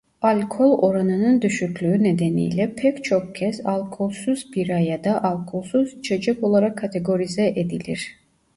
Alkol 0.21 0.73
oranının 0.77 1.41
düşüklüğü 1.41 2.03
nedeniyle 2.03 2.75
pek 2.75 3.03
çok 3.03 3.35
kez 3.35 3.65
alkolsüz 3.65 4.53
bira 4.53 4.79
ya 4.79 5.03
da 5.03 5.23
alkolsüz 5.23 5.93
içecek 5.93 6.43
olarak 6.43 6.77
kategorize 6.77 7.47
edilir. 7.47 8.07